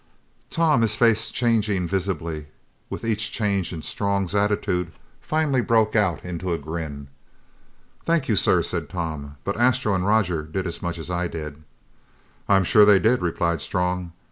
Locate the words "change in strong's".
3.31-4.33